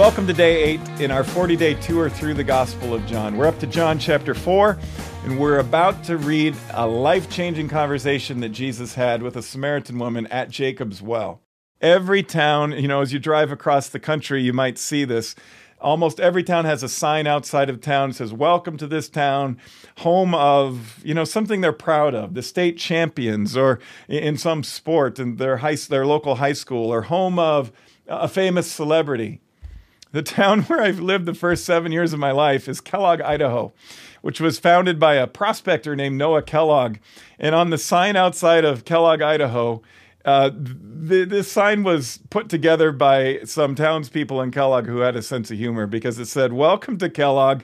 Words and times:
Welcome 0.00 0.26
to 0.28 0.32
day 0.32 0.62
eight 0.62 0.80
in 0.98 1.10
our 1.10 1.22
40 1.22 1.56
day 1.56 1.74
tour 1.74 2.08
through 2.08 2.32
the 2.32 2.42
Gospel 2.42 2.94
of 2.94 3.04
John. 3.04 3.36
We're 3.36 3.46
up 3.46 3.58
to 3.58 3.66
John 3.66 3.98
chapter 3.98 4.32
4, 4.32 4.78
and 5.24 5.38
we're 5.38 5.58
about 5.58 6.04
to 6.04 6.16
read 6.16 6.56
a 6.70 6.86
life 6.86 7.28
changing 7.28 7.68
conversation 7.68 8.40
that 8.40 8.48
Jesus 8.48 8.94
had 8.94 9.22
with 9.22 9.36
a 9.36 9.42
Samaritan 9.42 9.98
woman 9.98 10.26
at 10.28 10.48
Jacob's 10.48 11.02
well. 11.02 11.42
Every 11.82 12.22
town, 12.22 12.72
you 12.72 12.88
know, 12.88 13.02
as 13.02 13.12
you 13.12 13.18
drive 13.18 13.52
across 13.52 13.90
the 13.90 14.00
country, 14.00 14.40
you 14.40 14.54
might 14.54 14.78
see 14.78 15.04
this. 15.04 15.34
Almost 15.82 16.18
every 16.18 16.44
town 16.44 16.64
has 16.64 16.82
a 16.82 16.88
sign 16.88 17.26
outside 17.26 17.68
of 17.68 17.82
town 17.82 18.08
that 18.08 18.14
says, 18.14 18.32
Welcome 18.32 18.78
to 18.78 18.86
this 18.86 19.10
town, 19.10 19.58
home 19.98 20.34
of, 20.34 20.98
you 21.04 21.12
know, 21.12 21.24
something 21.24 21.60
they're 21.60 21.72
proud 21.74 22.14
of, 22.14 22.32
the 22.32 22.42
state 22.42 22.78
champions, 22.78 23.54
or 23.54 23.78
in 24.08 24.38
some 24.38 24.62
sport, 24.62 25.18
in 25.18 25.36
their, 25.36 25.58
high, 25.58 25.74
their 25.74 26.06
local 26.06 26.36
high 26.36 26.54
school, 26.54 26.90
or 26.90 27.02
home 27.02 27.38
of 27.38 27.70
a 28.08 28.28
famous 28.28 28.72
celebrity. 28.72 29.42
The 30.12 30.22
town 30.22 30.62
where 30.64 30.80
I've 30.80 31.00
lived 31.00 31.26
the 31.26 31.34
first 31.34 31.64
seven 31.64 31.92
years 31.92 32.12
of 32.12 32.18
my 32.18 32.30
life 32.30 32.68
is 32.68 32.80
Kellogg, 32.80 33.20
Idaho, 33.20 33.72
which 34.22 34.40
was 34.40 34.58
founded 34.58 34.98
by 34.98 35.14
a 35.14 35.26
prospector 35.26 35.94
named 35.96 36.16
Noah 36.16 36.42
Kellogg. 36.42 36.98
And 37.38 37.54
on 37.54 37.70
the 37.70 37.78
sign 37.78 38.16
outside 38.16 38.64
of 38.64 38.84
Kellogg, 38.84 39.22
Idaho, 39.22 39.82
uh, 40.24 40.50
the, 40.52 41.24
this 41.24 41.50
sign 41.50 41.82
was 41.82 42.20
put 42.28 42.48
together 42.48 42.92
by 42.92 43.40
some 43.44 43.74
townspeople 43.74 44.40
in 44.42 44.50
Kellogg 44.50 44.86
who 44.86 44.98
had 44.98 45.16
a 45.16 45.22
sense 45.22 45.50
of 45.50 45.56
humor 45.56 45.86
because 45.86 46.18
it 46.18 46.26
said, 46.26 46.52
Welcome 46.52 46.98
to 46.98 47.08
Kellogg, 47.08 47.62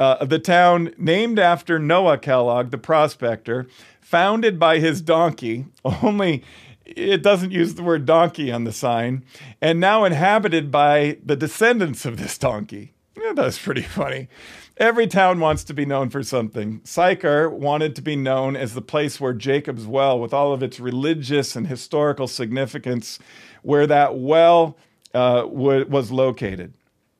uh, 0.00 0.24
the 0.24 0.40
town 0.40 0.92
named 0.98 1.38
after 1.38 1.78
Noah 1.78 2.18
Kellogg, 2.18 2.70
the 2.70 2.78
prospector, 2.78 3.68
founded 4.00 4.58
by 4.58 4.80
his 4.80 5.00
donkey, 5.00 5.66
only 5.84 6.42
it 6.84 7.22
doesn't 7.22 7.52
use 7.52 7.74
the 7.74 7.82
word 7.82 8.06
donkey 8.06 8.52
on 8.52 8.64
the 8.64 8.72
sign, 8.72 9.24
and 9.60 9.80
now 9.80 10.04
inhabited 10.04 10.70
by 10.70 11.18
the 11.24 11.36
descendants 11.36 12.04
of 12.04 12.16
this 12.16 12.38
donkey. 12.38 12.94
Yeah, 13.20 13.32
that's 13.34 13.58
pretty 13.58 13.82
funny. 13.82 14.28
Every 14.76 15.06
town 15.06 15.38
wants 15.38 15.62
to 15.64 15.74
be 15.74 15.86
known 15.86 16.10
for 16.10 16.22
something. 16.22 16.80
Sychar 16.84 17.48
wanted 17.48 17.94
to 17.96 18.02
be 18.02 18.16
known 18.16 18.56
as 18.56 18.74
the 18.74 18.82
place 18.82 19.20
where 19.20 19.32
Jacob's 19.32 19.86
well, 19.86 20.18
with 20.18 20.34
all 20.34 20.52
of 20.52 20.62
its 20.62 20.80
religious 20.80 21.54
and 21.54 21.68
historical 21.68 22.26
significance, 22.26 23.20
where 23.62 23.86
that 23.86 24.18
well 24.18 24.76
uh, 25.14 25.42
w- 25.42 25.86
was 25.86 26.10
located. 26.10 26.74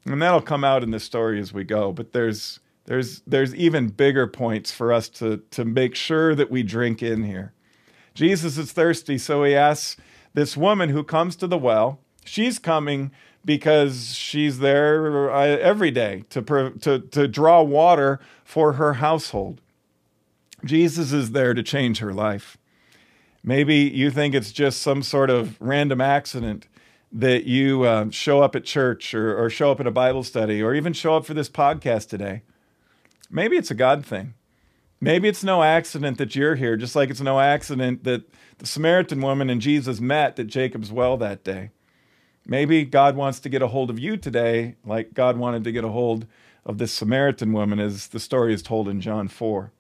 And 0.04 0.20
that'll 0.20 0.42
come 0.42 0.64
out 0.64 0.82
in 0.82 0.90
the 0.90 1.00
story 1.00 1.40
as 1.40 1.52
we 1.52 1.64
go. 1.64 1.92
But 1.92 2.12
there's 2.12 2.58
there's 2.86 3.20
there's 3.20 3.54
even 3.54 3.88
bigger 3.88 4.26
points 4.26 4.70
for 4.72 4.92
us 4.92 5.08
to 5.10 5.38
to 5.52 5.64
make 5.64 5.94
sure 5.94 6.34
that 6.34 6.50
we 6.50 6.62
drink 6.62 7.02
in 7.02 7.22
here. 7.22 7.54
Jesus 8.14 8.56
is 8.56 8.72
thirsty, 8.72 9.18
so 9.18 9.44
he 9.44 9.54
asks 9.54 9.96
this 10.34 10.56
woman 10.56 10.90
who 10.90 11.02
comes 11.02 11.36
to 11.36 11.46
the 11.46 11.58
well. 11.58 12.00
She's 12.24 12.58
coming 12.58 13.10
because 13.44 14.14
she's 14.14 14.60
there 14.60 15.30
uh, 15.30 15.40
every 15.40 15.90
day 15.90 16.24
to, 16.30 16.42
to, 16.80 17.00
to 17.00 17.28
draw 17.28 17.62
water 17.62 18.20
for 18.44 18.74
her 18.74 18.94
household. 18.94 19.60
Jesus 20.64 21.12
is 21.12 21.32
there 21.32 21.52
to 21.52 21.62
change 21.62 21.98
her 21.98 22.14
life. 22.14 22.56
Maybe 23.42 23.76
you 23.76 24.10
think 24.10 24.34
it's 24.34 24.52
just 24.52 24.80
some 24.80 25.02
sort 25.02 25.28
of 25.28 25.60
random 25.60 26.00
accident 26.00 26.66
that 27.12 27.44
you 27.44 27.82
uh, 27.82 28.10
show 28.10 28.42
up 28.42 28.56
at 28.56 28.64
church 28.64 29.12
or, 29.14 29.36
or 29.36 29.50
show 29.50 29.70
up 29.70 29.80
at 29.80 29.86
a 29.86 29.90
Bible 29.90 30.22
study 30.22 30.62
or 30.62 30.74
even 30.74 30.92
show 30.92 31.16
up 31.16 31.26
for 31.26 31.34
this 31.34 31.50
podcast 31.50 32.08
today. 32.08 32.42
Maybe 33.30 33.56
it's 33.56 33.70
a 33.70 33.74
God 33.74 34.04
thing. 34.06 34.34
Maybe 35.05 35.28
it's 35.28 35.44
no 35.44 35.62
accident 35.62 36.16
that 36.16 36.34
you're 36.34 36.55
here, 36.55 36.78
just 36.78 36.97
like 36.97 37.10
it's 37.10 37.20
no 37.20 37.38
accident 37.38 38.05
that 38.05 38.22
the 38.56 38.64
Samaritan 38.64 39.20
woman 39.20 39.50
and 39.50 39.60
Jesus 39.60 40.00
met 40.00 40.38
at 40.38 40.47
Jacob's 40.47 40.91
well 40.91 41.19
that 41.19 41.44
day. 41.44 41.72
Maybe 42.47 42.87
God 42.87 43.15
wants 43.15 43.38
to 43.41 43.50
get 43.50 43.60
a 43.60 43.66
hold 43.66 43.91
of 43.91 43.98
you 43.98 44.16
today, 44.16 44.76
like 44.82 45.12
God 45.12 45.37
wanted 45.37 45.62
to 45.65 45.72
get 45.72 45.84
a 45.84 45.91
hold 45.91 46.26
of 46.65 46.78
this 46.78 46.91
Samaritan 46.91 47.53
woman, 47.53 47.81
as 47.81 48.06
the 48.06 48.19
story 48.19 48.54
is 48.54 48.62
told 48.62 48.88
in 48.88 49.03
John 49.03 49.28
4. 49.28 49.72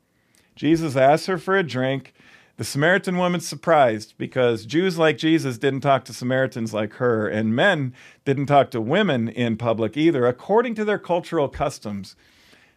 Jesus 0.56 0.94
asks 0.94 1.24
her 1.24 1.38
for 1.38 1.56
a 1.56 1.62
drink. 1.62 2.12
The 2.58 2.64
Samaritan 2.64 3.16
woman's 3.16 3.48
surprised 3.48 4.12
because 4.18 4.66
Jews 4.66 4.98
like 4.98 5.16
Jesus 5.16 5.56
didn't 5.56 5.80
talk 5.80 6.04
to 6.04 6.12
Samaritans 6.12 6.74
like 6.74 6.92
her, 6.96 7.26
and 7.26 7.56
men 7.56 7.94
didn't 8.26 8.44
talk 8.44 8.70
to 8.72 8.80
women 8.82 9.30
in 9.30 9.56
public 9.56 9.96
either, 9.96 10.26
according 10.26 10.74
to 10.74 10.84
their 10.84 10.98
cultural 10.98 11.48
customs. 11.48 12.14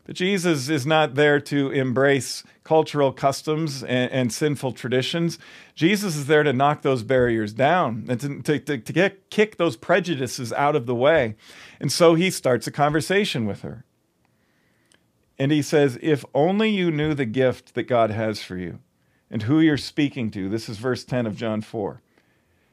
But 0.08 0.16
Jesus 0.16 0.70
is 0.70 0.86
not 0.86 1.16
there 1.16 1.42
to 1.42 1.70
embrace 1.70 2.44
cultural 2.64 3.12
customs 3.12 3.84
and, 3.84 4.10
and, 4.10 4.32
sinful 4.32 4.72
traditions. 4.72 5.38
Jesus 5.76 6.16
is 6.16 6.28
there 6.28 6.44
to 6.44 6.54
knock 6.54 6.82
those 6.82 7.04
barriers 7.04 7.52
down 7.52 8.06
and 8.08 8.20
to, 8.22 8.42
to, 8.44 8.60
to, 8.60 8.78
to 8.78 8.94
get, 8.94 9.30
kick 9.30 9.58
those 9.58 9.76
prejudices 9.76 10.54
out 10.54 10.78
of 10.78 10.86
the 10.86 10.96
way. 10.96 11.36
And 11.82 11.92
so 11.92 12.16
he 12.16 12.32
starts 12.32 12.66
a 12.68 12.72
conversation 12.72 13.46
with 13.46 13.64
her. 13.64 13.84
And 15.38 15.52
he 15.52 15.62
says, 15.62 16.00
If 16.02 16.24
only 16.34 16.70
you 16.70 16.90
knew 16.90 17.14
the 17.14 17.26
gift 17.26 17.76
that 17.76 17.84
God 17.84 18.10
has 18.10 18.42
for 18.42 18.56
you 18.56 18.80
and 19.30 19.44
who 19.44 19.60
you're 19.60 19.76
speaking 19.76 20.32
to. 20.32 20.48
This 20.48 20.70
is 20.70 20.78
verse 20.78 21.04
10 21.04 21.26
of 21.26 21.36
John 21.36 21.60
4. 21.60 22.02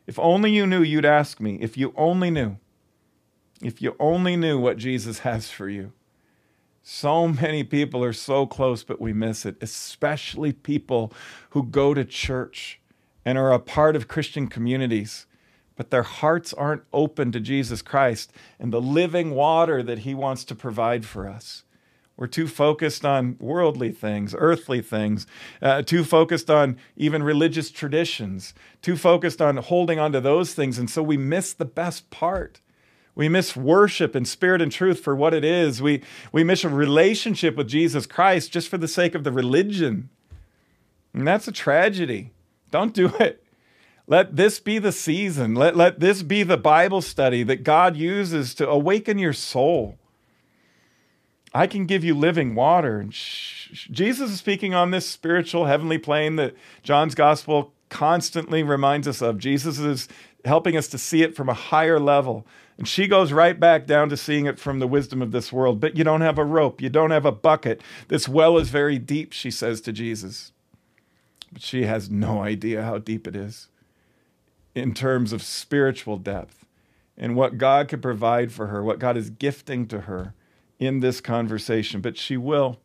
If 0.07 0.21
only 0.21 0.53
you 0.53 0.69
knew, 0.69 0.83
you'd 0.83 1.05
ask 1.05 1.41
me. 1.41 1.59
If 1.61 1.77
you 1.77 1.93
only 1.97 2.31
knew. 2.31 2.59
If 3.61 3.83
you 3.83 3.97
only 3.99 4.37
knew 4.37 4.57
what 4.57 4.77
Jesus 4.77 5.21
has 5.21 5.51
for 5.51 5.69
you. 5.69 5.93
So 6.87 7.29
many 7.29 7.65
people 7.65 8.05
are 8.05 8.13
so 8.13 8.45
close, 8.45 8.85
but 8.85 9.01
we 9.01 9.15
miss 9.15 9.47
it, 9.47 9.57
especially 9.63 10.53
people 10.53 11.15
who 11.51 11.63
go 11.63 11.95
to 11.95 12.05
church 12.05 12.79
and 13.25 13.39
are 13.39 13.55
a 13.55 13.59
part 13.59 13.97
of 13.97 14.07
Christian 14.07 14.49
communities, 14.49 15.25
but 15.77 15.89
their 15.89 16.03
hearts 16.03 16.53
aren't 16.53 16.85
open 16.93 17.33
to 17.33 17.41
Jesus 17.41 17.81
Christ 17.81 18.35
and 18.59 18.71
the 18.71 18.83
living 18.83 19.31
water 19.31 19.83
that 19.83 20.01
He 20.01 20.15
wants 20.15 20.45
to 20.45 20.55
provide 20.55 21.07
for 21.07 21.27
us. 21.27 21.63
We're 22.19 22.27
too 22.27 22.47
focused 22.47 23.03
on 23.03 23.39
worldly 23.41 23.91
things, 23.91 24.35
earthly 24.37 24.83
things, 24.83 25.27
uh, 25.63 25.81
too 25.81 26.05
focused 26.05 26.51
on 26.51 26.77
even 26.99 27.23
religious 27.23 27.71
traditions, 27.71 28.53
too 28.83 28.99
focused 28.99 29.41
on 29.41 29.57
holding 29.57 29.99
on 29.99 30.13
to 30.13 30.21
those 30.21 30.53
things. 30.53 30.79
And 30.79 30.91
so 30.91 31.03
we 31.03 31.17
miss 31.17 31.55
the 31.55 31.65
best 31.65 32.11
part. 32.11 32.61
We 33.15 33.29
miss 33.29 33.55
worship 33.55 34.15
and 34.15 34.27
spirit 34.27 34.61
and 34.61 34.73
truth 34.73 35.01
for 35.01 35.15
what 35.15 35.35
it 35.35 35.45
is. 35.45 35.81
We, 35.81 36.03
we 36.33 36.43
miss 36.43 36.65
a 36.65 36.69
relationship 36.69 37.57
with 37.57 37.69
Jesus 37.69 38.07
Christ 38.07 38.53
just 38.53 38.69
for 38.69 38.79
the 38.79 38.89
sake 38.89 39.15
of 39.15 39.23
the 39.23 39.33
religion. 39.33 40.09
And 41.13 41.27
that's 41.27 41.47
a 41.47 41.53
tragedy. 41.53 42.33
Don't 42.71 42.93
do 42.93 43.09
it. 43.21 43.45
Let 44.07 44.37
this 44.37 44.61
be 44.61 44.79
the 44.79 44.93
season. 44.93 45.55
Let, 45.55 45.77
let 45.77 46.01
this 46.01 46.23
be 46.23 46.43
the 46.43 46.57
Bible 46.57 47.01
study 47.01 47.43
that 47.45 47.63
God 47.63 47.97
uses 47.97 48.55
to 48.57 48.69
awaken 48.69 49.19
your 49.19 49.33
soul. 49.33 49.97
I 51.55 51.69
can 51.69 51.87
give 51.87 52.03
you 52.03 52.15
living 52.15 52.57
water. 52.57 52.99
and 52.99 53.13
Jesus 53.13 54.33
is 54.33 54.39
speaking 54.39 54.75
on 54.75 54.91
this 54.91 55.09
spiritual 55.09 55.67
heavenly 55.67 55.99
plane 55.99 56.35
that 56.37 56.55
John's 56.83 57.15
gospel 57.15 57.73
constantly 57.89 58.65
reminds 58.65 59.07
us 59.07 59.23
of. 59.23 59.39
Jesus 59.39 59.79
is 59.79 60.09
helping 60.45 60.77
us 60.77 60.89
to 60.89 60.99
see 60.99 61.23
it 61.23 61.35
from 61.35 61.49
a 61.49 61.55
higher 61.55 61.99
level. 61.99 62.47
And 62.77 62.89
she 62.89 63.07
goes 63.07 63.33
right 63.33 63.59
back 63.59 63.87
down 63.87 64.09
to 64.09 64.17
seeing 64.17 64.47
it 64.47 64.59
from 64.59 64.79
the 64.79 64.87
wisdom 64.87 65.23
of 65.23 65.33
this 65.33 65.53
world. 65.53 65.81
But 65.81 65.97
you 65.97 66.05
don't 66.05 66.21
have 66.21 66.39
a 66.39 66.45
rope, 66.45 66.81
you 66.81 66.89
don't 66.89 67.11
have 67.11 67.25
a 67.25 67.33
bucket. 67.33 67.81
This 68.09 68.29
well 68.29 68.59
is 68.59 68.69
very 68.69 68.99
deep, 68.99 69.33
she 69.33 69.51
says 69.51 69.81
to 69.83 69.93
Jesus. 69.93 70.53
But 71.53 71.63
she 71.63 71.85
has 71.85 72.11
no 72.11 72.43
idea 72.43 72.83
how 72.83 72.99
deep 72.99 73.27
it 73.27 73.37
is 73.37 73.69
in 74.75 74.93
terms 74.93 75.33
of 75.33 75.43
spiritual 75.43 76.17
depth 76.19 76.67
and 77.17 77.37
what 77.37 77.59
God 77.59 77.89
could 77.89 78.03
provide 78.03 78.51
for 78.51 78.67
her, 78.67 78.83
what 78.83 78.99
God 78.99 79.17
is 79.17 79.31
gifting 79.31 79.87
to 79.87 80.03
her 80.03 80.35
in 80.81 80.99
this 80.99 81.21
conversation. 81.21 82.01
But 82.01 82.19
she 82.19 82.37
will. 82.37 82.81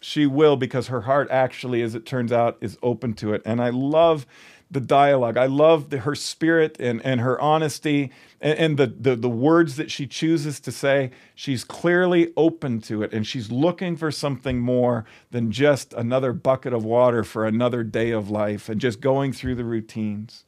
She 0.00 0.26
will 0.26 0.56
because 0.56 0.86
her 0.86 1.02
heart 1.02 1.28
actually, 1.30 1.82
as 1.82 1.94
it 1.94 2.06
turns 2.06 2.32
out, 2.32 2.56
is 2.62 2.78
open 2.82 3.12
to 3.14 3.34
it. 3.34 3.42
And 3.44 3.60
I 3.60 3.68
love 3.68 4.26
the 4.70 4.80
dialogue. 4.80 5.36
I 5.36 5.46
love 5.46 5.90
the, 5.90 5.98
her 5.98 6.14
spirit 6.14 6.76
and, 6.78 7.04
and 7.04 7.20
her 7.20 7.40
honesty 7.40 8.12
and, 8.40 8.58
and 8.58 8.76
the, 8.78 8.86
the, 8.86 9.16
the 9.16 9.28
words 9.28 9.76
that 9.76 9.90
she 9.90 10.06
chooses 10.06 10.60
to 10.60 10.70
say. 10.70 11.10
She's 11.34 11.64
clearly 11.64 12.32
open 12.36 12.80
to 12.82 13.02
it 13.02 13.12
and 13.12 13.26
she's 13.26 13.50
looking 13.50 13.96
for 13.96 14.10
something 14.10 14.60
more 14.60 15.04
than 15.30 15.50
just 15.50 15.92
another 15.94 16.32
bucket 16.32 16.72
of 16.72 16.84
water 16.84 17.24
for 17.24 17.44
another 17.44 17.82
day 17.82 18.10
of 18.10 18.30
life 18.30 18.68
and 18.68 18.80
just 18.80 19.00
going 19.00 19.32
through 19.32 19.56
the 19.56 19.64
routines. 19.64 20.44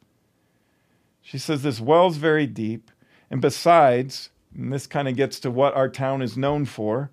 She 1.21 1.37
says, 1.37 1.63
This 1.63 1.81
well's 1.81 2.17
very 2.17 2.47
deep. 2.47 2.91
And 3.29 3.41
besides, 3.41 4.29
and 4.55 4.71
this 4.71 4.87
kind 4.87 5.07
of 5.07 5.15
gets 5.15 5.39
to 5.41 5.51
what 5.51 5.75
our 5.75 5.89
town 5.89 6.21
is 6.21 6.37
known 6.37 6.65
for, 6.65 7.11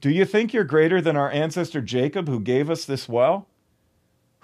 do 0.00 0.10
you 0.10 0.24
think 0.24 0.52
you're 0.52 0.64
greater 0.64 1.00
than 1.00 1.16
our 1.16 1.30
ancestor 1.30 1.80
Jacob 1.80 2.28
who 2.28 2.40
gave 2.40 2.68
us 2.68 2.84
this 2.84 3.08
well? 3.08 3.46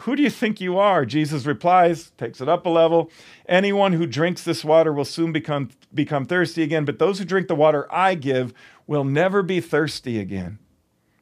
Who 0.03 0.15
do 0.15 0.23
you 0.23 0.31
think 0.31 0.61
you 0.61 0.79
are? 0.79 1.05
Jesus 1.05 1.45
replies, 1.45 2.11
takes 2.17 2.41
it 2.41 2.49
up 2.49 2.67
a 2.67 2.71
level. 2.71 3.11
Anyone 3.49 3.95
who 3.95 4.06
drinks 4.06 4.45
this 4.45 4.65
water 4.65 4.93
will 4.93 5.05
soon 5.05 5.33
become, 5.33 5.71
become 5.93 6.25
thirsty 6.25 6.62
again, 6.62 6.85
but 6.85 7.00
those 7.00 7.19
who 7.19 7.25
drink 7.25 7.49
the 7.49 7.56
water 7.56 7.93
I 7.93 8.15
give 8.15 8.55
will 8.87 9.03
never 9.03 9.43
be 9.43 9.61
thirsty 9.61 10.21
again. 10.21 10.61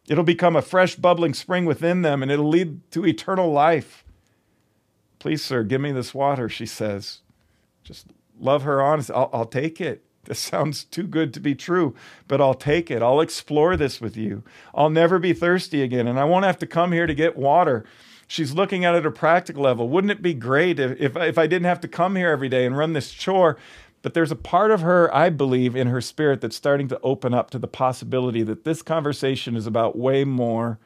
It'll 0.08 0.24
become 0.24 0.56
a 0.56 0.62
fresh, 0.62 0.94
bubbling 0.94 1.32
spring 1.32 1.64
within 1.64 2.02
them, 2.02 2.22
and 2.22 2.30
it'll 2.30 2.48
lead 2.48 2.90
to 2.92 3.06
eternal 3.06 3.50
life. 3.50 4.04
Please, 5.18 5.42
sir, 5.42 5.62
give 5.64 5.80
me 5.80 5.90
this 5.90 6.14
water, 6.14 6.48
she 6.48 6.66
says. 6.66 7.20
Just 7.82 8.08
love 8.38 8.62
her 8.64 8.82
honest. 8.82 9.10
I'll, 9.10 9.30
I'll 9.32 9.46
take 9.46 9.80
it. 9.80 10.04
This 10.24 10.38
sounds 10.38 10.84
too 10.84 11.04
good 11.04 11.32
to 11.34 11.40
be 11.40 11.54
true, 11.54 11.94
but 12.28 12.40
I'll 12.42 12.54
take 12.54 12.90
it. 12.90 13.02
I'll 13.02 13.20
explore 13.20 13.76
this 13.76 14.00
with 14.00 14.16
you. 14.16 14.42
I'll 14.74 14.90
never 14.90 15.18
be 15.18 15.32
thirsty 15.32 15.82
again, 15.82 16.06
and 16.06 16.20
I 16.20 16.24
won't 16.24 16.44
have 16.44 16.58
to 16.58 16.66
come 16.66 16.92
here 16.92 17.06
to 17.06 17.14
get 17.14 17.36
water. 17.36 17.86
She's 18.26 18.52
looking 18.52 18.84
at 18.84 18.94
it 18.94 18.98
at 18.98 19.06
a 19.06 19.10
practical 19.10 19.62
level. 19.62 19.88
Wouldn't 19.88 20.10
it 20.10 20.22
be 20.22 20.34
great 20.34 20.80
if, 20.80 21.00
if, 21.00 21.16
if 21.16 21.38
I 21.38 21.46
didn't 21.46 21.66
have 21.66 21.80
to 21.80 21.88
come 21.88 22.16
here 22.16 22.30
every 22.30 22.48
day 22.48 22.66
and 22.66 22.76
run 22.76 22.92
this 22.92 23.12
chore? 23.12 23.56
But 24.02 24.14
there's 24.14 24.32
a 24.32 24.36
part 24.36 24.70
of 24.70 24.80
her, 24.82 25.12
I 25.14 25.30
believe, 25.30 25.74
in 25.74 25.88
her 25.88 26.00
spirit 26.00 26.40
that's 26.40 26.56
starting 26.56 26.88
to 26.88 27.00
open 27.02 27.34
up 27.34 27.50
to 27.50 27.58
the 27.58 27.68
possibility 27.68 28.42
that 28.42 28.64
this 28.64 28.82
conversation 28.82 29.56
is 29.56 29.66
about 29.66 29.96
way 29.98 30.24
more 30.24 30.78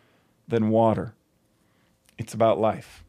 than 0.49 0.71
water. 0.71 1.15
It's 2.19 2.35
about 2.35 2.59
life. 2.59 3.05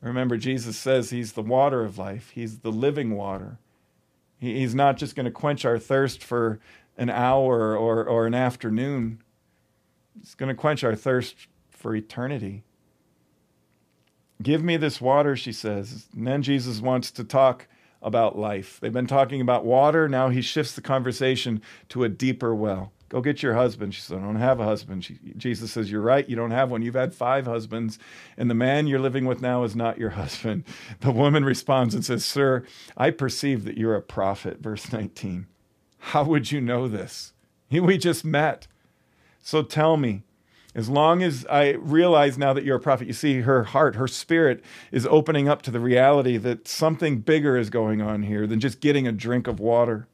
Remember, 0.00 0.36
Jesus 0.36 0.76
says 0.76 1.10
he's 1.10 1.32
the 1.32 1.42
water 1.42 1.84
of 1.84 1.98
life, 1.98 2.30
he's 2.34 2.60
the 2.60 2.72
living 2.72 3.16
water. 3.16 3.58
He's 4.38 4.74
not 4.74 4.96
just 4.96 5.14
going 5.14 5.26
to 5.26 5.30
quench 5.30 5.66
our 5.66 5.78
thirst 5.78 6.24
for 6.24 6.58
an 6.96 7.10
hour 7.10 7.76
or, 7.76 8.04
or 8.04 8.26
an 8.26 8.34
afternoon, 8.34 9.22
he's 10.18 10.34
going 10.34 10.48
to 10.48 10.54
quench 10.54 10.82
our 10.82 10.94
thirst 10.94 11.48
for 11.70 11.94
eternity. 11.94 12.64
Give 14.42 14.62
me 14.62 14.76
this 14.76 15.00
water, 15.00 15.36
she 15.36 15.52
says. 15.52 16.06
And 16.16 16.26
then 16.26 16.42
Jesus 16.42 16.80
wants 16.80 17.10
to 17.12 17.24
talk 17.24 17.66
about 18.02 18.38
life. 18.38 18.78
They've 18.80 18.92
been 18.92 19.06
talking 19.06 19.40
about 19.40 19.64
water. 19.64 20.08
Now 20.08 20.30
he 20.30 20.40
shifts 20.40 20.74
the 20.74 20.80
conversation 20.80 21.60
to 21.90 22.04
a 22.04 22.08
deeper 22.08 22.54
well. 22.54 22.92
Go 23.10 23.20
get 23.20 23.42
your 23.42 23.54
husband. 23.54 23.92
She 23.92 24.00
said, 24.00 24.18
I 24.18 24.20
don't 24.20 24.36
have 24.36 24.60
a 24.60 24.64
husband. 24.64 25.04
She, 25.04 25.18
Jesus 25.36 25.72
says, 25.72 25.90
You're 25.90 26.00
right. 26.00 26.28
You 26.28 26.36
don't 26.36 26.52
have 26.52 26.70
one. 26.70 26.80
You've 26.80 26.94
had 26.94 27.12
five 27.12 27.44
husbands, 27.44 27.98
and 28.36 28.48
the 28.48 28.54
man 28.54 28.86
you're 28.86 29.00
living 29.00 29.24
with 29.24 29.42
now 29.42 29.64
is 29.64 29.74
not 29.74 29.98
your 29.98 30.10
husband. 30.20 30.64
The 31.00 31.10
woman 31.10 31.44
responds 31.44 31.92
and 31.92 32.04
says, 32.04 32.24
Sir, 32.24 32.64
I 32.96 33.10
perceive 33.10 33.64
that 33.64 33.76
you're 33.76 33.96
a 33.96 34.00
prophet. 34.00 34.60
Verse 34.60 34.92
19. 34.92 35.48
How 35.98 36.22
would 36.24 36.52
you 36.52 36.60
know 36.60 36.86
this? 36.86 37.32
We 37.70 37.98
just 37.98 38.24
met. 38.24 38.68
So 39.42 39.62
tell 39.62 39.96
me, 39.96 40.22
as 40.74 40.88
long 40.88 41.22
as 41.22 41.44
I 41.50 41.70
realize 41.72 42.38
now 42.38 42.52
that 42.52 42.64
you're 42.64 42.76
a 42.76 42.80
prophet, 42.80 43.08
you 43.08 43.12
see 43.12 43.40
her 43.40 43.64
heart, 43.64 43.96
her 43.96 44.06
spirit 44.06 44.62
is 44.92 45.06
opening 45.06 45.48
up 45.48 45.62
to 45.62 45.70
the 45.70 45.80
reality 45.80 46.36
that 46.36 46.68
something 46.68 47.20
bigger 47.20 47.56
is 47.56 47.70
going 47.70 48.00
on 48.00 48.22
here 48.22 48.46
than 48.46 48.60
just 48.60 48.80
getting 48.80 49.06
a 49.06 49.12
drink 49.12 49.48
of 49.48 49.58
water. 49.58 50.06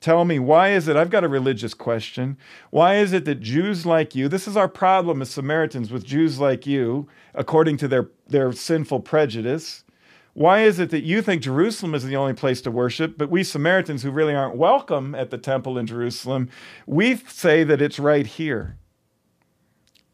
Tell 0.00 0.24
me, 0.24 0.38
why 0.38 0.70
is 0.70 0.88
it? 0.88 0.96
I've 0.96 1.10
got 1.10 1.24
a 1.24 1.28
religious 1.28 1.74
question. 1.74 2.38
Why 2.70 2.96
is 2.96 3.12
it 3.12 3.26
that 3.26 3.40
Jews 3.40 3.84
like 3.84 4.14
you, 4.14 4.28
this 4.28 4.48
is 4.48 4.56
our 4.56 4.68
problem 4.68 5.20
as 5.20 5.30
Samaritans 5.30 5.90
with 5.90 6.04
Jews 6.04 6.38
like 6.38 6.66
you, 6.66 7.08
according 7.34 7.76
to 7.78 7.88
their, 7.88 8.08
their 8.26 8.52
sinful 8.52 9.00
prejudice, 9.00 9.84
why 10.32 10.62
is 10.62 10.78
it 10.78 10.90
that 10.90 11.02
you 11.02 11.22
think 11.22 11.42
Jerusalem 11.42 11.94
is 11.94 12.04
the 12.04 12.16
only 12.16 12.32
place 12.34 12.62
to 12.62 12.70
worship, 12.70 13.18
but 13.18 13.30
we 13.30 13.42
Samaritans 13.42 14.02
who 14.02 14.10
really 14.10 14.34
aren't 14.34 14.56
welcome 14.56 15.14
at 15.14 15.30
the 15.30 15.38
temple 15.38 15.76
in 15.76 15.86
Jerusalem, 15.86 16.48
we 16.86 17.16
say 17.16 17.64
that 17.64 17.82
it's 17.82 17.98
right 17.98 18.26
here? 18.26 18.76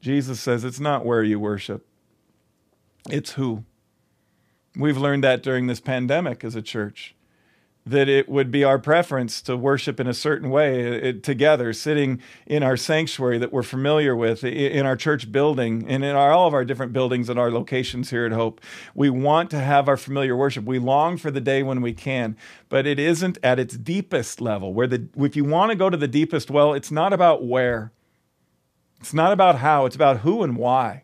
Jesus 0.06 0.38
says 0.38 0.62
it's 0.62 0.78
not 0.78 1.04
where 1.04 1.24
you 1.24 1.40
worship, 1.40 1.84
it's 3.10 3.32
who. 3.32 3.64
We've 4.76 4.96
learned 4.96 5.24
that 5.24 5.42
during 5.42 5.66
this 5.66 5.80
pandemic 5.80 6.44
as 6.44 6.54
a 6.54 6.62
church 6.62 7.16
that 7.84 8.08
it 8.08 8.28
would 8.28 8.52
be 8.52 8.62
our 8.62 8.78
preference 8.78 9.42
to 9.42 9.56
worship 9.56 9.98
in 9.98 10.06
a 10.06 10.14
certain 10.14 10.48
way 10.48 10.80
it, 10.80 11.24
together, 11.24 11.72
sitting 11.72 12.22
in 12.46 12.62
our 12.62 12.76
sanctuary 12.76 13.38
that 13.38 13.52
we're 13.52 13.64
familiar 13.64 14.14
with, 14.14 14.44
in 14.44 14.86
our 14.86 14.94
church 14.94 15.32
building, 15.32 15.84
and 15.88 16.04
in 16.04 16.14
our, 16.14 16.30
all 16.30 16.46
of 16.46 16.54
our 16.54 16.64
different 16.64 16.92
buildings 16.92 17.28
and 17.28 17.36
our 17.36 17.50
locations 17.50 18.10
here 18.10 18.26
at 18.26 18.32
Hope. 18.32 18.60
We 18.94 19.10
want 19.10 19.50
to 19.50 19.58
have 19.58 19.88
our 19.88 19.96
familiar 19.96 20.36
worship. 20.36 20.64
We 20.64 20.78
long 20.78 21.16
for 21.16 21.32
the 21.32 21.40
day 21.40 21.64
when 21.64 21.80
we 21.80 21.92
can, 21.92 22.36
but 22.68 22.86
it 22.86 23.00
isn't 23.00 23.38
at 23.42 23.58
its 23.58 23.76
deepest 23.76 24.40
level. 24.40 24.72
Where 24.72 24.86
the 24.86 25.08
if 25.16 25.34
you 25.34 25.44
want 25.44 25.70
to 25.70 25.76
go 25.76 25.90
to 25.90 25.96
the 25.96 26.06
deepest 26.06 26.48
well, 26.48 26.74
it's 26.74 26.92
not 26.92 27.12
about 27.12 27.44
where, 27.44 27.90
it's 29.00 29.14
not 29.14 29.32
about 29.32 29.56
how, 29.58 29.86
it's 29.86 29.96
about 29.96 30.18
who 30.18 30.42
and 30.42 30.56
why. 30.56 31.02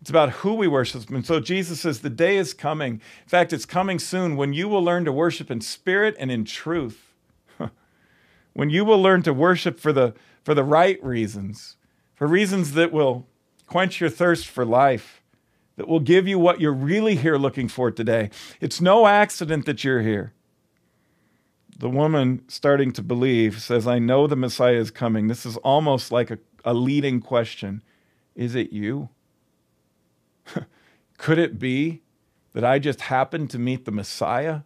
It's 0.00 0.10
about 0.10 0.30
who 0.30 0.54
we 0.54 0.68
worship. 0.68 1.10
And 1.10 1.26
so 1.26 1.40
Jesus 1.40 1.80
says, 1.80 2.00
The 2.00 2.10
day 2.10 2.36
is 2.36 2.54
coming. 2.54 2.94
In 2.94 3.28
fact, 3.28 3.52
it's 3.52 3.66
coming 3.66 3.98
soon 3.98 4.36
when 4.36 4.52
you 4.52 4.68
will 4.68 4.82
learn 4.82 5.04
to 5.04 5.12
worship 5.12 5.50
in 5.50 5.60
spirit 5.60 6.14
and 6.18 6.30
in 6.30 6.44
truth. 6.44 7.14
when 8.52 8.70
you 8.70 8.84
will 8.84 9.02
learn 9.02 9.22
to 9.22 9.32
worship 9.32 9.80
for 9.80 9.92
the, 9.92 10.14
for 10.44 10.54
the 10.54 10.64
right 10.64 11.02
reasons, 11.02 11.76
for 12.14 12.26
reasons 12.26 12.72
that 12.72 12.92
will 12.92 13.26
quench 13.66 14.00
your 14.00 14.10
thirst 14.10 14.46
for 14.46 14.64
life, 14.64 15.22
that 15.76 15.88
will 15.88 16.00
give 16.00 16.26
you 16.26 16.38
what 16.38 16.60
you're 16.60 16.72
really 16.72 17.16
here 17.16 17.36
looking 17.36 17.68
for 17.68 17.90
today. 17.90 18.30
It's 18.60 18.80
no 18.80 19.06
accident 19.06 19.66
that 19.66 19.84
you're 19.84 20.02
here. 20.02 20.32
The 21.78 21.88
woman 21.88 22.42
starting 22.48 22.92
to 22.92 23.02
believe 23.02 23.62
says, 23.62 23.86
I 23.86 24.00
know 24.00 24.26
the 24.26 24.34
Messiah 24.34 24.74
is 24.74 24.90
coming. 24.90 25.28
This 25.28 25.46
is 25.46 25.56
almost 25.58 26.10
like 26.10 26.32
a, 26.32 26.38
a 26.68 26.74
leading 26.74 27.20
question 27.20 27.82
Is 28.36 28.54
it 28.54 28.72
you? 28.72 29.08
Could 31.18 31.38
it 31.38 31.58
be 31.58 32.02
that 32.52 32.62
I 32.62 32.78
just 32.78 33.02
happened 33.02 33.48
to 33.50 33.58
meet 33.58 33.86
the 33.86 33.90
Messiah 33.90 34.60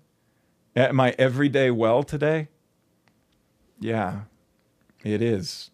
at 0.74 0.94
my 0.94 1.14
everyday 1.16 1.70
well 1.70 2.02
today? 2.02 2.48
Yeah, 3.78 4.22
it 5.04 5.22
is. 5.22 5.70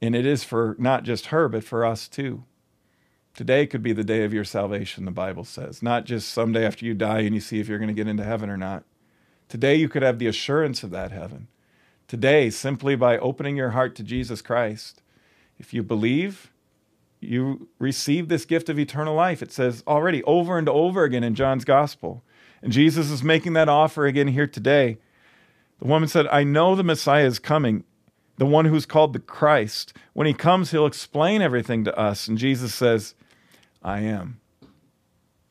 And 0.00 0.16
it 0.16 0.26
is 0.26 0.42
for 0.42 0.74
not 0.78 1.04
just 1.04 1.26
her, 1.26 1.48
but 1.48 1.62
for 1.62 1.86
us 1.86 2.08
too. 2.08 2.42
Today 3.34 3.66
could 3.66 3.82
be 3.82 3.92
the 3.92 4.04
day 4.04 4.24
of 4.24 4.34
your 4.34 4.44
salvation, 4.44 5.04
the 5.04 5.10
Bible 5.10 5.44
says, 5.44 5.82
not 5.82 6.04
just 6.04 6.28
someday 6.28 6.66
after 6.66 6.84
you 6.84 6.94
die 6.94 7.20
and 7.20 7.34
you 7.34 7.40
see 7.40 7.60
if 7.60 7.68
you're 7.68 7.78
going 7.78 7.88
to 7.88 7.94
get 7.94 8.08
into 8.08 8.24
heaven 8.24 8.50
or 8.50 8.56
not. 8.56 8.84
Today 9.48 9.76
you 9.76 9.88
could 9.88 10.02
have 10.02 10.18
the 10.18 10.26
assurance 10.26 10.82
of 10.82 10.90
that 10.90 11.12
heaven. 11.12 11.46
Today, 12.08 12.50
simply 12.50 12.94
by 12.94 13.16
opening 13.18 13.56
your 13.56 13.70
heart 13.70 13.94
to 13.96 14.02
Jesus 14.02 14.42
Christ, 14.42 15.01
if 15.62 15.72
you 15.72 15.84
believe, 15.84 16.52
you 17.20 17.68
receive 17.78 18.28
this 18.28 18.44
gift 18.44 18.68
of 18.68 18.80
eternal 18.80 19.14
life. 19.14 19.42
It 19.42 19.52
says 19.52 19.84
already 19.86 20.24
over 20.24 20.58
and 20.58 20.68
over 20.68 21.04
again 21.04 21.22
in 21.22 21.36
John's 21.36 21.64
gospel. 21.64 22.24
And 22.62 22.72
Jesus 22.72 23.10
is 23.10 23.22
making 23.22 23.52
that 23.52 23.68
offer 23.68 24.04
again 24.04 24.26
here 24.26 24.48
today. 24.48 24.98
The 25.78 25.86
woman 25.86 26.08
said, 26.08 26.26
I 26.26 26.42
know 26.42 26.74
the 26.74 26.82
Messiah 26.82 27.26
is 27.26 27.38
coming, 27.38 27.84
the 28.38 28.44
one 28.44 28.64
who's 28.64 28.86
called 28.86 29.12
the 29.12 29.20
Christ. 29.20 29.96
When 30.14 30.26
he 30.26 30.34
comes, 30.34 30.72
he'll 30.72 30.84
explain 30.84 31.42
everything 31.42 31.84
to 31.84 31.96
us. 31.96 32.26
And 32.26 32.36
Jesus 32.36 32.74
says, 32.74 33.14
I 33.84 34.00
am. 34.00 34.40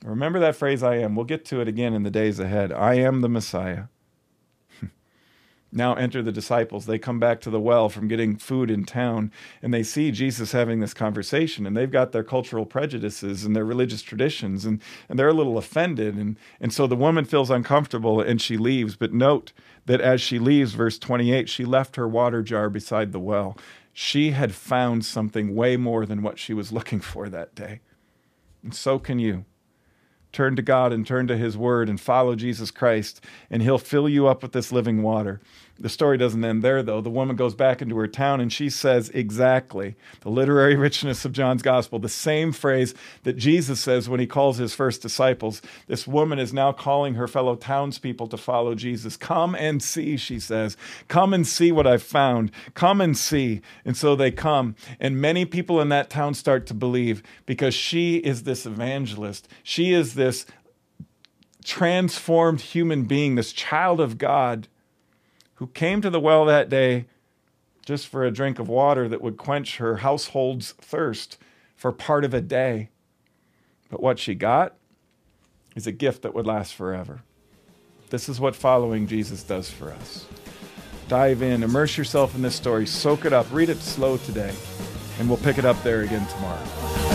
Remember 0.04 0.40
that 0.40 0.58
phrase, 0.58 0.84
I 0.84 0.98
am. 0.98 1.16
We'll 1.16 1.26
get 1.26 1.46
to 1.46 1.62
it 1.62 1.70
again 1.70 1.94
in 1.94 2.04
the 2.04 2.12
days 2.12 2.38
ahead. 2.38 2.74
I 2.74 2.96
am 2.96 3.22
the 3.22 3.30
Messiah. 3.30 3.84
Now 5.74 5.94
enter 5.94 6.22
the 6.22 6.32
disciples. 6.34 6.86
They 6.86 7.00
come 7.00 7.20
back 7.20 7.40
to 7.42 7.50
the 7.50 7.60
well 7.60 7.88
from 7.88 8.10
getting 8.10 8.36
food 8.36 8.70
in 8.70 8.84
town 8.86 9.32
and 9.62 9.74
they 9.74 9.84
see 9.84 10.12
Jesus 10.12 10.52
having 10.52 10.82
this 10.82 10.94
conversation 10.94 11.66
and 11.66 11.78
they've 11.78 11.90
got 11.90 12.12
their 12.12 12.24
cultural 12.24 12.66
prejudices 12.66 13.46
and 13.46 13.56
their 13.56 13.64
religious 13.64 14.02
traditions 14.02 14.66
and, 14.66 14.82
and 15.08 15.18
they're 15.18 15.30
a 15.30 15.34
little 15.34 15.58
offended. 15.58 16.16
And, 16.16 16.38
and 16.60 16.74
so 16.74 16.88
the 16.88 16.96
woman 16.96 17.24
feels 17.24 17.50
uncomfortable 17.50 18.20
and 18.20 18.42
she 18.42 18.58
leaves. 18.58 18.98
But 18.98 19.14
note 19.14 19.54
that 19.86 20.02
as 20.02 20.20
she 20.20 20.40
leaves, 20.40 20.74
verse 20.74 21.00
28, 21.00 21.48
she 21.48 21.64
left 21.64 21.96
her 21.96 22.08
water 22.08 22.42
jar 22.42 22.70
beside 22.70 23.14
the 23.14 23.20
well. 23.20 23.58
She 23.94 24.32
had 24.32 24.54
found 24.54 25.06
something 25.06 25.56
way 25.56 25.78
more 25.78 26.06
than 26.06 26.22
what 26.22 26.38
she 26.38 26.54
was 26.54 26.72
looking 26.72 27.00
for 27.00 27.30
that 27.30 27.56
day. 27.56 27.80
And 28.64 28.76
so 28.76 29.00
can 29.00 29.20
you 29.20 29.46
turn 30.32 30.56
to 30.56 30.62
God 30.62 30.94
and 30.94 31.06
turn 31.06 31.28
to 31.28 31.38
His 31.38 31.58
Word 31.58 31.90
and 31.90 32.00
follow 32.00 32.36
Jesus 32.36 32.72
Christ, 32.72 33.24
and 33.50 33.62
He'll 33.62 33.78
fill 33.78 34.10
you 34.10 34.28
up 34.28 34.42
with 34.42 34.52
this 34.52 34.72
living 34.72 35.02
water. 35.02 35.42
The 35.82 35.90
story 35.90 36.18
doesn't 36.18 36.46
end 36.46 36.62
there, 36.62 36.84
though. 36.84 37.02
The 37.02 37.10
woman 37.10 37.36
goes 37.36 37.56
back 37.56 37.82
into 37.82 37.98
her 37.98 38.08
town 38.08 38.40
and 38.40 38.54
she 38.54 38.70
says 38.70 39.10
exactly 39.10 39.96
the 40.22 40.30
literary 40.30 40.76
richness 40.78 41.26
of 41.26 41.32
John's 41.32 41.64
gospel, 41.64 41.98
the 41.98 42.08
same 42.08 42.52
phrase 42.52 42.94
that 43.24 43.36
Jesus 43.36 43.80
says 43.82 44.08
when 44.08 44.20
he 44.20 44.28
calls 44.28 44.58
his 44.58 44.76
first 44.76 45.02
disciples. 45.02 45.62
This 45.88 46.08
woman 46.08 46.38
is 46.38 46.54
now 46.54 46.72
calling 46.72 47.16
her 47.16 47.28
fellow 47.28 47.56
townspeople 47.56 48.28
to 48.28 48.38
follow 48.38 48.76
Jesus. 48.76 49.18
Come 49.18 49.56
and 49.56 49.82
see, 49.82 50.18
she 50.18 50.40
says. 50.40 50.78
Come 51.08 51.34
and 51.34 51.48
see 51.48 51.72
what 51.72 51.88
I've 51.88 52.04
found. 52.04 52.52
Come 52.76 53.02
and 53.02 53.18
see. 53.18 53.62
And 53.84 53.98
so 53.98 54.16
they 54.16 54.30
come. 54.30 54.76
And 55.00 55.20
many 55.20 55.46
people 55.46 55.82
in 55.82 55.90
that 55.90 56.12
town 56.12 56.36
start 56.36 56.68
to 56.68 56.76
believe 56.76 57.24
because 57.48 57.74
she 57.74 58.18
is 58.18 58.44
this 58.44 58.68
evangelist. 58.68 59.48
She 59.64 59.94
is 59.94 60.14
this 60.14 60.46
transformed 61.64 62.62
human 62.62 63.06
being, 63.06 63.34
this 63.34 63.52
child 63.52 64.00
of 64.00 64.20
God 64.20 64.68
who 65.62 65.68
came 65.68 66.02
to 66.02 66.10
the 66.10 66.20
well 66.20 66.44
that 66.44 66.70
day 66.70 67.06
just 67.86 68.08
for 68.08 68.26
a 68.26 68.32
drink 68.32 68.58
of 68.58 68.68
water 68.68 69.08
that 69.08 69.22
would 69.22 69.38
quench 69.38 69.78
her 69.78 69.98
household's 69.98 70.72
thirst 70.72 71.38
for 71.76 71.92
part 71.92 72.26
of 72.26 72.34
a 72.34 72.42
day. 72.42 72.90
But 73.88 74.02
what 74.02 74.18
she 74.18 74.34
got 74.34 74.74
is 75.76 75.86
a 75.86 75.92
gift 75.92 76.24
that 76.24 76.34
would 76.34 76.48
last 76.48 76.74
forever. 76.74 77.22
This 78.10 78.28
is 78.28 78.40
what 78.40 78.56
following 78.56 79.06
Jesus 79.06 79.44
does 79.44 79.70
for 79.70 79.92
us. 79.92 80.26
Dive 81.08 81.44
in, 81.44 81.62
immerse 81.62 81.96
yourself 81.96 82.34
in 82.34 82.42
this 82.42 82.56
story, 82.56 82.88
soak 82.88 83.26
it 83.26 83.32
up, 83.32 83.46
read 83.52 83.70
it 83.70 83.78
slow 83.78 84.18
today, 84.18 84.56
and 85.20 85.30
we'll 85.30 85.38
pick 85.38 85.60
it 85.60 85.66
up 85.66 85.80
there 85.84 86.02
again 86.02 86.26
tomorrow 86.28 87.11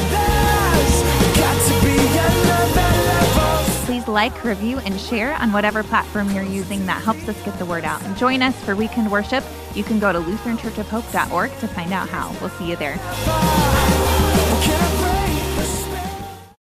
like, 4.16 4.44
review, 4.44 4.78
and 4.78 4.98
share 4.98 5.34
on 5.34 5.52
whatever 5.52 5.82
platform 5.82 6.30
you're 6.30 6.42
using. 6.42 6.86
That 6.86 7.02
helps 7.02 7.28
us 7.28 7.40
get 7.44 7.58
the 7.58 7.66
word 7.66 7.84
out. 7.84 8.02
And 8.04 8.16
join 8.16 8.40
us 8.40 8.58
for 8.64 8.74
weekend 8.74 9.12
worship. 9.12 9.44
You 9.74 9.84
can 9.84 9.98
go 9.98 10.10
to 10.10 10.18
lutheranchurchofhope.org 10.18 11.50
to 11.58 11.68
find 11.68 11.92
out 11.92 12.08
how. 12.08 12.34
We'll 12.40 12.48
see 12.48 12.70
you 12.70 12.76
there. 12.76 13.95